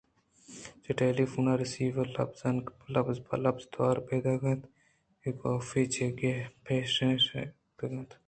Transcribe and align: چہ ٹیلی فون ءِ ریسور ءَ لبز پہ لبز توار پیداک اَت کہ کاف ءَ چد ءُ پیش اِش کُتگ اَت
چہ 0.83 0.91
ٹیلی 0.99 1.25
فون 1.31 1.45
ءِ 1.51 1.59
ریسور 1.61 2.07
ءَ 2.21 2.65
لبز 2.93 3.17
پہ 3.25 3.35
لبز 3.43 3.63
توار 3.73 3.97
پیداک 4.07 4.41
اَت 4.49 4.61
کہ 5.21 5.29
کاف 5.39 5.69
ءَ 5.79 5.91
چد 5.93 6.19
ءُ 6.29 6.47
پیش 6.63 6.93
اِش 7.07 7.25
کُتگ 7.77 7.93
اَت 7.97 8.11